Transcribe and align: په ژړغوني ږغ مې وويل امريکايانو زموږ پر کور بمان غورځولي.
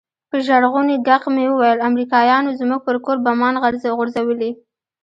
په 0.29 0.37
ژړغوني 0.45 0.95
ږغ 1.07 1.23
مې 1.35 1.45
وويل 1.49 1.79
امريکايانو 1.89 2.57
زموږ 2.59 2.79
پر 2.87 2.95
کور 3.05 3.17
بمان 3.25 3.55
غورځولي. 3.97 4.51